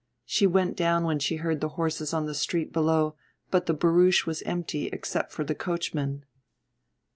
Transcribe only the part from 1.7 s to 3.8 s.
horses on the street below but the